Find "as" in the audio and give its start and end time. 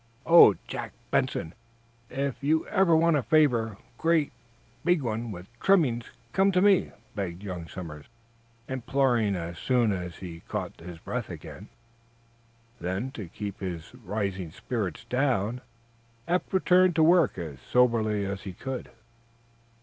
9.39-9.59, 9.91-10.15, 17.37-17.59, 18.25-18.41